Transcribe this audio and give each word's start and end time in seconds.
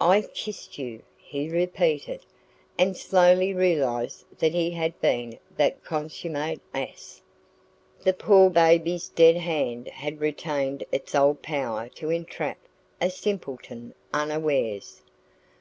"I 0.00 0.20
KISSED 0.32 0.78
you!" 0.78 1.02
he 1.18 1.48
repeated, 1.50 2.24
and 2.78 2.96
slowly 2.96 3.52
realised 3.52 4.24
that 4.38 4.52
he 4.52 4.70
had 4.70 5.00
been 5.00 5.40
that 5.56 5.82
consummate 5.82 6.60
ass. 6.72 7.20
The 8.04 8.12
poor 8.12 8.48
baby's 8.48 9.08
dead 9.08 9.38
hand 9.38 9.88
had 9.88 10.20
retained 10.20 10.84
its 10.92 11.16
old 11.16 11.42
power 11.42 11.88
to 11.96 12.10
entrap 12.10 12.58
a 13.00 13.10
simpleton 13.10 13.92
unawares. 14.14 15.02